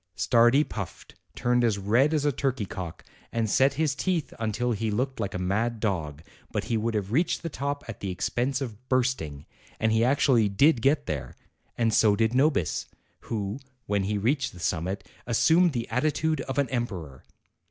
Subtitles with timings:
[0.15, 4.89] Stardi puffed, turned as red as a turkey cock, and set his teeth until he
[4.89, 8.61] looked like a mad dog; but he would have reached the top at the expense
[8.61, 9.45] of bursting,
[9.79, 11.35] and he actually did get there;
[11.77, 12.87] and so did Nobis,
[13.25, 17.23] who, when he reached the summit, assumed the attitude of an emperor.